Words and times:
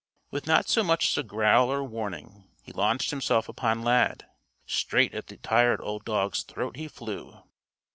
With 0.31 0.47
not 0.47 0.67
so 0.67 0.83
much 0.83 1.09
as 1.09 1.17
a 1.19 1.21
growl 1.21 1.71
or 1.71 1.83
warning, 1.83 2.49
he 2.63 2.71
launched 2.71 3.11
himself 3.11 3.47
upon 3.47 3.83
Lad. 3.83 4.25
Straight 4.65 5.13
at 5.13 5.27
the 5.27 5.37
tired 5.37 5.79
old 5.79 6.05
dog's 6.05 6.41
throat 6.41 6.75
he 6.75 6.87
flew. 6.87 7.43